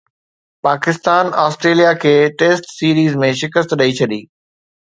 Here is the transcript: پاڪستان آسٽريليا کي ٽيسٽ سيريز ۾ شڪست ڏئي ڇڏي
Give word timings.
پاڪستان 0.67 1.27
آسٽريليا 1.43 1.91
کي 2.05 2.15
ٽيسٽ 2.39 2.73
سيريز 2.79 3.21
۾ 3.27 3.31
شڪست 3.45 3.79
ڏئي 3.83 3.97
ڇڏي 4.03 4.21